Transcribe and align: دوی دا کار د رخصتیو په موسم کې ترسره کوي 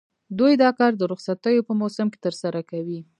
دوی 0.39 0.53
دا 0.63 0.69
کار 0.79 0.91
د 0.97 1.01
رخصتیو 1.11 1.67
په 1.67 1.73
موسم 1.81 2.07
کې 2.13 2.19
ترسره 2.25 2.61
کوي 2.71 2.99